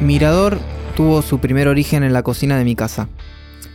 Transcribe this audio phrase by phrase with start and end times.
[0.00, 0.58] Mirador
[0.96, 3.08] tuvo su primer origen en la cocina de mi casa.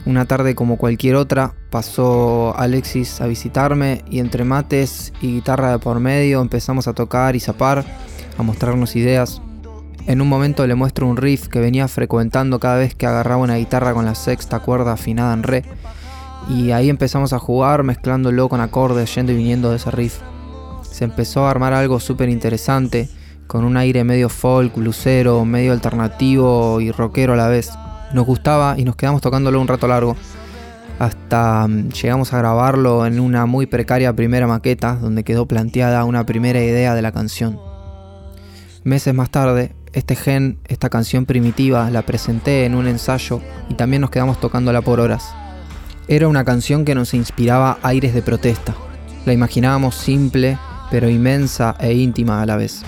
[0.08, 5.80] Una tarde como cualquier otra, pasó Alexis a visitarme y entre mates y guitarra de
[5.80, 7.86] por medio empezamos a tocar y zapar,
[8.40, 9.40] a mostrarnos ideas.
[10.08, 13.58] En un momento le muestro un riff que venía frecuentando cada vez que agarraba una
[13.58, 15.64] guitarra con la sexta cuerda afinada en re,
[16.50, 20.18] y ahí empezamos a jugar mezclándolo con acordes yendo y viniendo de ese riff.
[20.82, 23.10] Se empezó a armar algo súper interesante
[23.48, 27.72] con un aire medio folk, lucero, medio alternativo y rockero a la vez.
[28.14, 30.16] Nos gustaba y nos quedamos tocándolo un rato largo.
[31.00, 36.26] Hasta mm, llegamos a grabarlo en una muy precaria primera maqueta donde quedó planteada una
[36.26, 37.60] primera idea de la canción.
[38.84, 44.02] Meses más tarde, este gen, esta canción primitiva, la presenté en un ensayo y también
[44.02, 45.34] nos quedamos tocándola por horas.
[46.08, 48.76] Era una canción que nos inspiraba aires de protesta.
[49.26, 50.60] La imaginábamos simple,
[50.92, 52.84] pero inmensa e íntima a la vez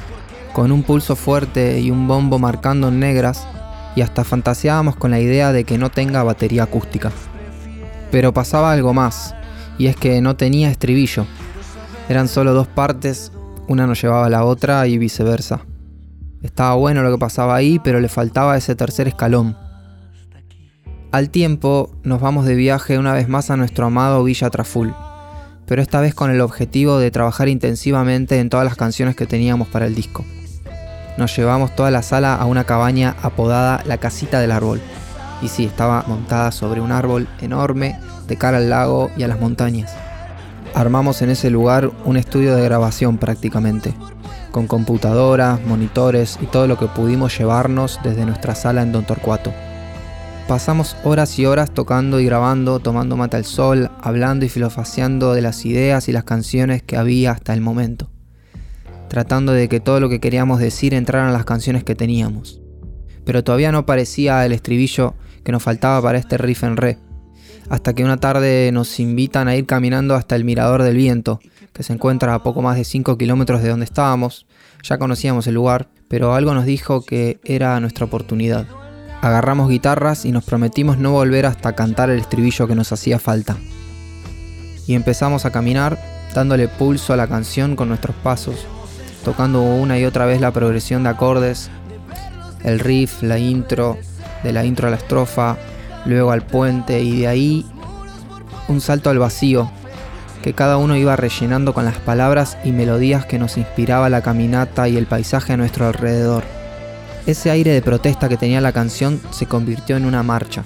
[0.58, 3.48] con un pulso fuerte y un bombo marcando en negras,
[3.96, 7.12] y hasta fantaseábamos con la idea de que no tenga batería acústica.
[8.10, 9.36] Pero pasaba algo más,
[9.78, 11.28] y es que no tenía estribillo.
[12.10, 13.32] Eran solo dos partes,
[13.68, 15.60] una nos llevaba a la otra y viceversa.
[16.42, 19.56] Estaba bueno lo que pasaba ahí, pero le faltaba ese tercer escalón.
[21.12, 24.96] Al tiempo, nos vamos de viaje una vez más a nuestro amado Villa Traful,
[25.68, 29.68] pero esta vez con el objetivo de trabajar intensivamente en todas las canciones que teníamos
[29.68, 30.26] para el disco
[31.18, 34.80] nos llevamos toda la sala a una cabaña apodada la Casita del Árbol.
[35.42, 39.40] Y sí, estaba montada sobre un árbol enorme de cara al lago y a las
[39.40, 39.94] montañas.
[40.74, 43.94] Armamos en ese lugar un estudio de grabación prácticamente,
[44.52, 49.54] con computadoras, monitores y todo lo que pudimos llevarnos desde nuestra sala en Don Torcuato.
[50.48, 55.42] Pasamos horas y horas tocando y grabando, tomando mata al sol, hablando y filofaseando de
[55.42, 58.10] las ideas y las canciones que había hasta el momento
[59.10, 62.62] tratando de que todo lo que queríamos decir entrara en las canciones que teníamos.
[63.26, 66.98] Pero todavía no parecía el estribillo que nos faltaba para este riff en re,
[67.70, 71.40] hasta que una tarde nos invitan a ir caminando hasta el Mirador del Viento,
[71.74, 74.48] que se encuentra a poco más de 5 kilómetros de donde estábamos.
[74.84, 78.66] Ya conocíamos el lugar, pero algo nos dijo que era nuestra oportunidad.
[79.22, 83.58] Agarramos guitarras y nos prometimos no volver hasta cantar el estribillo que nos hacía falta.
[84.86, 86.00] Y empezamos a caminar,
[86.34, 88.66] dándole pulso a la canción con nuestros pasos,
[89.28, 91.70] tocando una y otra vez la progresión de acordes,
[92.64, 93.98] el riff, la intro,
[94.42, 95.58] de la intro a la estrofa,
[96.06, 97.66] luego al puente y de ahí
[98.70, 99.70] un salto al vacío,
[100.42, 104.88] que cada uno iba rellenando con las palabras y melodías que nos inspiraba la caminata
[104.88, 106.46] y el paisaje a nuestro alrededor.
[107.26, 110.64] Ese aire de protesta que tenía la canción se convirtió en una marcha,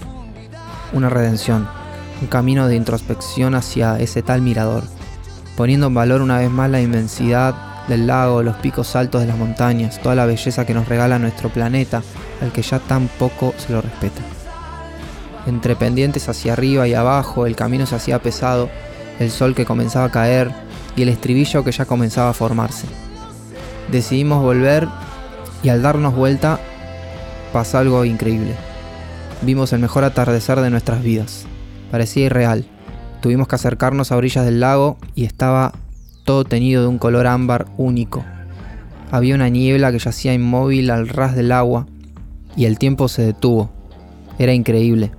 [0.94, 1.68] una redención,
[2.22, 4.84] un camino de introspección hacia ese tal mirador,
[5.58, 9.38] poniendo en valor una vez más la inmensidad del lago, los picos altos de las
[9.38, 12.04] montañas, toda la belleza que nos regala nuestro planeta,
[12.42, 14.22] al que ya tan poco se lo respeta.
[15.48, 18.70] Entre pendientes hacia arriba y abajo, el camino se hacía pesado,
[19.20, 20.52] el sol que comenzaba a caer
[20.96, 22.88] y el estribillo que ya comenzaba a formarse.
[23.92, 24.88] Decidimos volver
[25.64, 26.60] y al darnos vuelta
[27.52, 28.56] pasó algo increíble.
[29.42, 31.46] Vimos el mejor atardecer de nuestras vidas.
[31.90, 32.66] Parecía irreal.
[33.22, 35.74] Tuvimos que acercarnos a orillas del lago y estaba
[36.32, 38.24] todo teñido de un color ámbar único.
[39.12, 41.88] Había una niebla que yacía inmóvil al ras del agua
[42.56, 43.70] y el tiempo se detuvo.
[44.40, 45.12] Era increíble.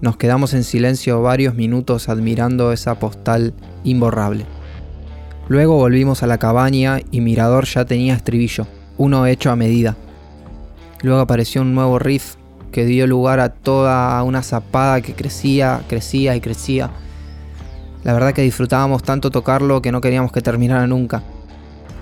[0.00, 3.52] Nos quedamos en silencio varios minutos admirando esa postal
[3.84, 4.46] imborrable.
[5.48, 8.66] Luego volvimos a la cabaña y Mirador ya tenía estribillo,
[8.96, 9.98] uno hecho a medida.
[11.02, 12.36] Luego apareció un nuevo riff
[12.70, 16.90] que dio lugar a toda una zapada que crecía, crecía y crecía
[18.04, 21.22] la verdad que disfrutábamos tanto tocarlo que no queríamos que terminara nunca.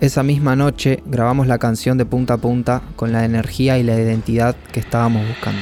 [0.01, 4.01] Esa misma noche grabamos la canción de punta a punta con la energía y la
[4.01, 5.61] identidad que estábamos buscando.